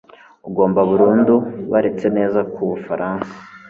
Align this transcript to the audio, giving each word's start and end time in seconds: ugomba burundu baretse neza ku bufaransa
ugomba 0.49 0.79
burundu 0.89 1.35
baretse 1.71 2.05
neza 2.17 2.39
ku 2.53 2.61
bufaransa 2.69 3.31